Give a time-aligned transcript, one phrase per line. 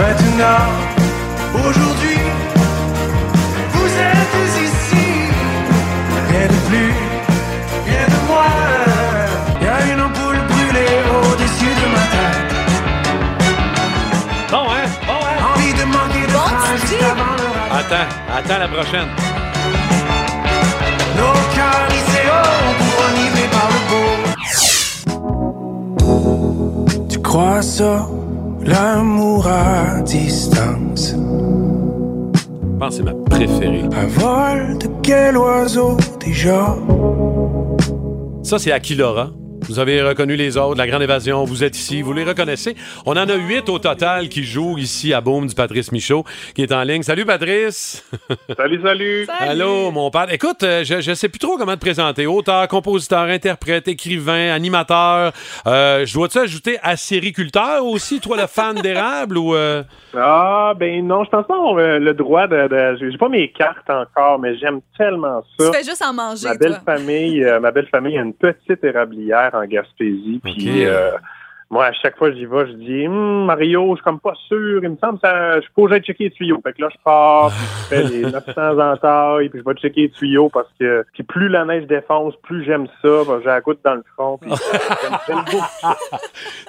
[0.00, 0.64] Maintenant,
[1.54, 2.20] aujourd'hui,
[3.74, 4.34] vous êtes
[4.66, 5.06] ici.
[6.30, 6.92] Rien de plus,
[7.86, 8.60] rien de moins.
[9.60, 12.50] Y a une ampoule brûlée au-dessus de ma tête.
[14.50, 14.86] Bon, hein?
[15.06, 15.38] Bon, hein?
[15.54, 17.48] Envie de manquer de Bon, juste avant le.
[17.78, 18.08] Attends,
[18.38, 19.10] attends la prochaine.
[21.18, 24.10] Nos cœurs lycéaux couronnés par le beau.
[27.10, 27.92] Tu crois ça,
[28.62, 31.14] l'amour à distance?
[31.14, 33.82] Je pense que c'est ma préférée.
[33.92, 36.76] Un vol de quel oiseau déjà?
[38.42, 39.30] Ça, c'est Aquilora.
[39.70, 42.74] Vous avez reconnu les autres, La Grande Évasion, vous êtes ici, vous les reconnaissez.
[43.06, 46.24] On en a huit au total qui jouent ici à Boom du Patrice Michaud,
[46.56, 47.04] qui est en ligne.
[47.04, 48.04] Salut Patrice!
[48.56, 49.26] Salut, salut.
[49.38, 50.26] Allô, mon père.
[50.32, 52.26] Écoute, euh, je, je sais plus trop comment te présenter.
[52.26, 55.32] Auteur, compositeur, interprète, écrivain, animateur.
[55.68, 59.54] Euh, je dois-tu ajouter acériculteur aussi, toi, le fan d'érable ou...
[59.54, 59.84] euh?
[60.16, 62.66] Ah, ben non, je pense pas avoir euh, le droit de...
[62.66, 65.70] de- j'ai pas mes cartes encore, mais j'aime tellement ça.
[65.70, 66.68] Tu fais juste en manger, Ma toi.
[66.68, 70.40] belle famille, euh, ma belle famille a une petite érablière en Gaspésie.
[70.42, 71.12] Puis euh,
[71.70, 74.34] moi, à chaque fois que j'y vais, je dis Hum, Mario, je suis comme pas
[74.48, 74.80] sûr.
[74.82, 76.60] Il me semble que ça, je peux aller checker les tuyaux.
[76.64, 80.00] Fait que là, je pars, puis je fais les 900 entailles, puis je vais checker
[80.02, 83.08] les tuyaux parce que puis plus la neige défonce, plus j'aime ça.
[83.40, 84.38] J'ai la goutte dans le front.
[84.38, 84.50] Puis.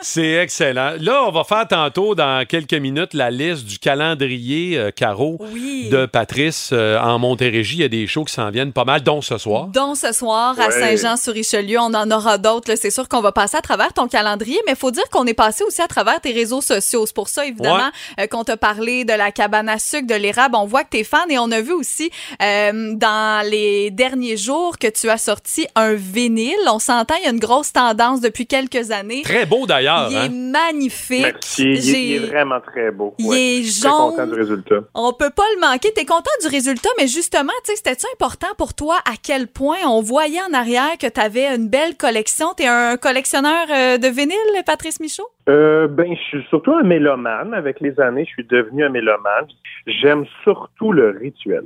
[0.02, 0.94] C'est excellent.
[1.00, 5.90] Là, on va faire tantôt, dans quelques minutes, la liste du calendrier euh, Caro Oui.
[5.92, 7.78] de Patrice euh, en Montérégie.
[7.78, 9.68] Il y a des shows qui s'en viennent pas mal, dont ce soir.
[9.68, 10.72] Donc ce soir à Ouais.
[10.72, 12.74] Saint-Jean-sur-Richelieu, on en aura d'autres.
[12.76, 15.34] C'est sûr qu'on va passer à travers ton calendrier, mais il faut dire qu'on est
[15.34, 17.06] passé aussi à travers tes réseaux sociaux.
[17.06, 17.89] C'est pour ça, évidemment,
[18.20, 20.56] euh, qu'on t'a parlé de la cabane à sucre, de l'érable.
[20.56, 22.11] On voit que t'es fan et on a vu aussi
[22.42, 26.56] euh, dans les derniers jours que tu as sorti un vinyle.
[26.67, 29.22] On s'entend, il y a une grosse tendance depuis quelques années.
[29.23, 30.08] Très beau d'ailleurs.
[30.12, 30.25] Il hein?
[30.25, 31.22] est magnifique.
[31.22, 31.62] Merci.
[31.64, 33.16] Il, est- il est J'ai- vraiment très beau.
[33.17, 33.39] Il Ouais.
[33.59, 34.12] est suis très jaune.
[34.12, 34.75] content du résultat.
[34.94, 35.92] On peut pas le manquer.
[35.94, 39.78] T'es content du résultat, mais justement, tu sais, c'était-tu important pour toi à quel point
[39.85, 42.53] on voyait en arrière que t'avais une belle collection?
[42.56, 44.38] T'es un collectionneur euh, de vinyle,
[44.81, 45.28] Patrice Michaud?
[45.47, 47.53] Euh, ben, je suis surtout un mélomane.
[47.53, 49.46] Avec les années, je suis devenu un mélomane.
[49.86, 51.66] J'aime surtout le rituel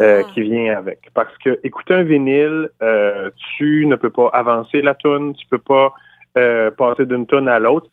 [0.00, 0.30] euh, Ah.
[0.32, 1.10] qui vient avec.
[1.12, 5.58] Parce que écouter un vinyle, euh, tu ne peux pas avancer la tune, tu peux
[5.58, 5.92] pas
[6.38, 7.88] euh, passer d'une tune à l'autre.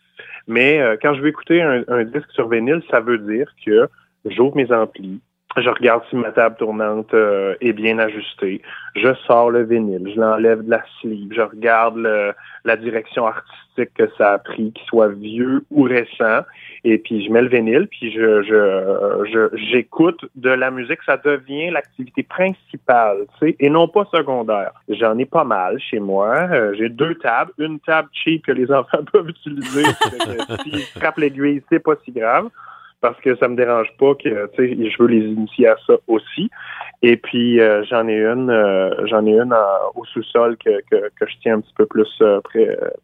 [0.48, 3.90] Mais quand je veux écouter un, un disque sur vinyle, ça veut dire que
[4.26, 5.20] j'ouvre mes amplis,
[5.58, 8.62] je regarde si ma table tournante euh, est bien ajustée,
[8.96, 12.34] je sors le vinyle, je l'enlève de la sleeve, je regarde le-
[12.66, 16.42] la direction artistique que ça a pris, qu'il soit vieux ou récent,
[16.84, 21.18] et puis je mets le vinyle, puis je je- je- j'écoute de la musique, ça
[21.18, 24.72] devient l'activité principale, tu sais, et non pas secondaire.
[24.90, 26.36] J'en ai pas mal chez moi.
[26.52, 29.84] Euh, J'ai deux tables, une table cheap que les enfants peuvent utiliser.
[30.64, 32.50] S'ils frappent l'aiguille, c'est pas si grave
[33.02, 35.94] parce que ça me dérange pas que tu sais je veux les initier à ça
[36.08, 36.50] aussi.
[37.02, 39.54] Et puis euh, j'en ai une euh, j'en ai une
[39.96, 42.40] au sous-sol que, que, je tiens un petit peu plus euh,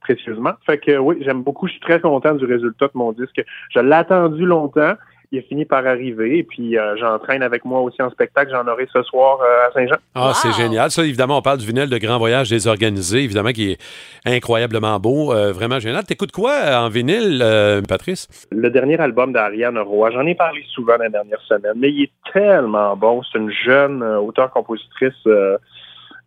[0.02, 0.54] précieusement.
[0.66, 3.44] Fait que oui j'aime beaucoup je suis très content du résultat de mon disque.
[3.70, 4.94] Je l'ai attendu longtemps
[5.34, 8.68] il a fini par arriver et puis euh, j'entraîne avec moi aussi en spectacle j'en
[8.70, 10.34] aurai ce soir euh, à Saint-Jean Ah, Wow.
[10.34, 10.92] c'est génial.
[10.92, 13.78] Ça, évidemment, on parle du vinyle de Grand Voyage désorganisé, évidemment, qui est
[14.26, 16.04] incroyablement beau, euh, vraiment génial.
[16.04, 18.28] T'écoutes quoi en vinyle, euh, Patrice?
[18.52, 22.12] le dernier album d'Ariane Roy, j'en ai parlé souvent la dernière semaine, mais il est
[22.34, 23.22] tellement bon.
[23.32, 25.58] C'est une jeune euh, auteure-compositrice euh,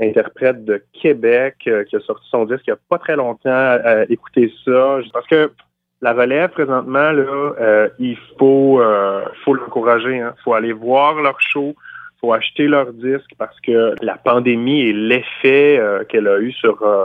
[0.00, 3.50] interprète de Québec euh, qui a sorti son disque il n'y a pas très longtemps.
[3.50, 4.98] Euh, écoutez ça.
[5.12, 5.52] Parce que
[6.02, 10.16] la relève, présentement, là, euh, il faut, euh, faut l'encourager.
[10.16, 11.74] Il faut aller voir leur show.
[12.20, 16.82] faut acheter leur disque parce que la pandémie et l'effet euh, qu'elle a eu sur
[16.82, 17.04] euh,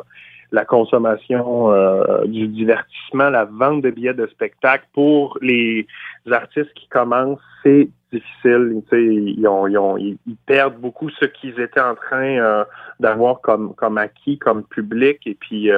[0.51, 5.85] la consommation euh, du divertissement, la vente de billets de spectacle pour les
[6.31, 8.81] artistes qui commencent, c'est difficile.
[8.94, 10.17] Ils, ont- ils ont- ils-
[10.47, 12.63] perdent beaucoup ce qu'ils étaient en train euh,
[13.00, 15.19] d'avoir comme, comme acquis, comme public.
[15.27, 15.69] Et puis,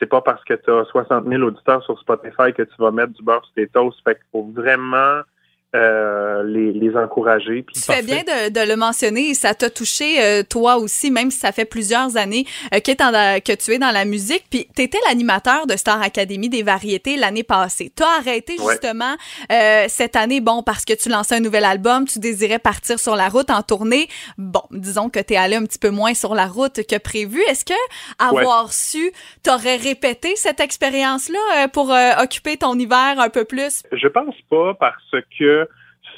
[0.00, 3.12] c'est pas parce que tu as 60 000 auditeurs sur Spotify que tu vas mettre
[3.12, 4.00] du beurre sur tes toasts.
[4.02, 5.20] Fait qu'il faut vraiment
[5.74, 7.62] euh, les, les encourager.
[7.62, 11.10] Puis Tu fais bien de, de le mentionner et ça t'a touché euh, toi aussi,
[11.10, 12.44] même si ça fait plusieurs années
[12.74, 12.78] euh,
[13.12, 14.44] la- que tu es dans la musique.
[14.50, 17.92] Puis tu étais l'animateur de Star Academy des variétés l'année passée.
[17.96, 18.72] Tu as arrêté Ouais.
[18.72, 19.14] justement
[19.52, 23.16] euh, cette année, bon, parce que tu lançais un nouvel album, tu désirais partir sur
[23.16, 24.08] la route en tournée.
[24.38, 27.40] Bon, disons que tu es allé un petit peu moins sur la route que prévu.
[27.48, 27.74] Est-ce que
[28.18, 29.12] avoir su,
[29.42, 33.82] t'aurais répété cette expérience-là euh, pour euh, occuper ton hiver un peu plus?
[33.92, 35.59] Je pense pas parce que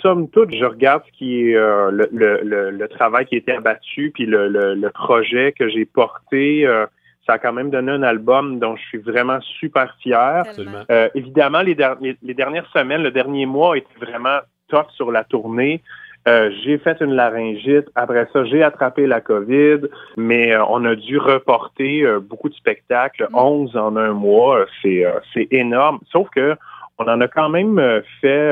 [0.02, 3.38] somme toute, je regarde ce qui est euh, le, le, le, le travail qui a
[3.38, 6.66] été abattu, puis le, projet que j'ai porté.
[6.66, 6.86] euh,
[7.26, 10.42] ça a quand même donné un album dont je suis vraiment super fier.
[10.90, 14.38] Euh, évidemment, les, der- les- les dernières semaines, le dernier mois a été vraiment
[14.68, 15.80] tough sur la tournée.
[16.26, 17.86] J'ai fait une laryngite.
[17.94, 19.80] Après ça, j'ai attrapé la COVID,
[20.16, 23.36] mais on a dû reporter beaucoup de spectacles, Mm.
[23.38, 24.64] 11 en un mois.
[24.82, 25.98] C'est énorme.
[26.12, 26.56] Sauf que
[26.98, 27.80] on en a quand même
[28.20, 28.50] fait.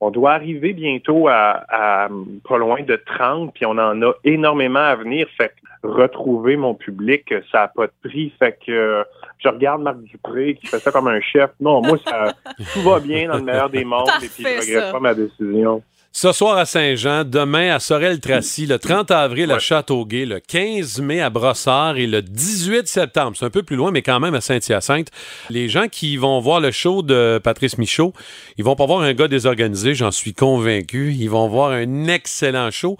[0.00, 2.08] On doit arriver bientôt à, à,
[2.48, 5.26] pas loin de 30, puis on en a énormément à venir.
[5.36, 8.32] Fait que retrouver mon public, ça n'a pas de prix.
[8.38, 9.04] Fait que euh,
[9.38, 11.50] je regarde Marc Dupré qui fait ça comme un chef.
[11.60, 12.34] Non, moi, ça,
[12.72, 14.92] tout va bien dans le meilleur des mondes et puis je regrette ça.
[14.92, 15.82] pas ma décision.
[16.12, 19.60] Ce soir à Saint-Jean, demain à Sorel-Tracy, le 30 avril à Ouais.
[19.60, 23.92] Châteauguay, le 15 mai à Brossard et le 18 septembre, c'est un peu plus loin,
[23.92, 25.08] mais quand même à Saint-Hyacinthe.
[25.50, 28.12] Les gens qui vont voir le show de Patrice Michaud,
[28.58, 31.12] ils vont pas voir un gars désorganisé, j'en suis convaincu.
[31.12, 32.96] Ils vont voir un excellent show.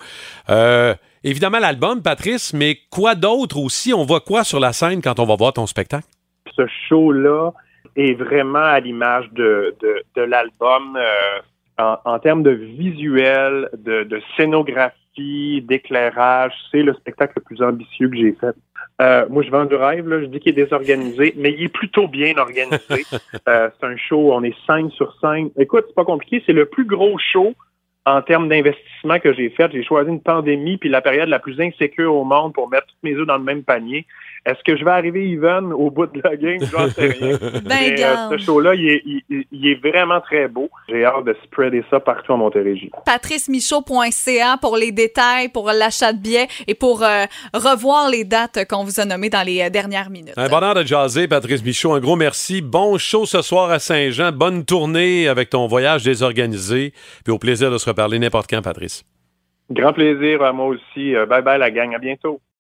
[0.49, 3.93] Euh, évidemment, l'album, Patrice, mais quoi d'autre aussi?
[3.93, 6.07] On voit quoi sur la scène quand on va voir ton spectacle?
[6.57, 7.51] Ce show-là
[7.97, 11.41] est vraiment à l'image de, de, de l'album euh,
[11.81, 16.53] en, en termes de visuel, de, de scénographie, d'éclairage.
[16.71, 18.55] C'est le spectacle le plus ambitieux que j'ai fait.
[19.01, 20.21] Euh, moi, je vends du rêve, là.
[20.21, 23.05] je dis qu'il est désorganisé, mais il est plutôt bien organisé.
[23.49, 25.51] Euh, c'est un show, on est scène sur scène.
[25.57, 27.55] Écoute, c'est pas compliqué, c'est le plus gros show
[28.05, 29.71] en termes d'investissement que j'ai fait.
[29.73, 33.03] J'ai choisi une pandémie puis la période la plus insécure au monde pour mettre toutes
[33.03, 34.07] mes œufs dans le même panier.
[34.47, 36.59] Est-ce que je vais arriver even au bout de la game?
[36.73, 37.37] J'en sais rien.
[37.41, 38.33] Ben, Mais, euh, garde.
[38.39, 40.71] ce show-là, il est, il- il est vraiment très beau.
[40.89, 42.91] J'ai hâte de spreader ça partout en Montérégie.
[43.05, 48.85] patricemichaud.ca pour les détails, pour l'achat de billets et pour euh, revoir les dates qu'on
[48.85, 50.35] vous a nommées dans les euh, dernières minutes.
[50.37, 51.93] Un bonheur de jaser, Patrice Michaud.
[51.93, 52.63] Un gros merci.
[52.63, 54.33] Bon show ce soir à Saint-Jean.
[54.33, 56.93] Bonne tournée avec ton voyage désorganisé.
[57.25, 59.05] Puis au plaisir de se reparler n'importe quand, Patrice.
[59.71, 61.13] Grand plaisir à moi aussi.
[61.29, 61.95] Bye bye la gang.
[61.95, 62.41] À bientôt.